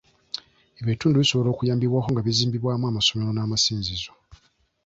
Ebitundu 0.81 1.15
bisobola 1.23 1.49
okuyambibwako 1.51 2.07
nga 2.11 2.23
bizimbibwamu 2.27 2.85
amasomero 2.87 3.29
n'amasinzizo. 3.33 4.11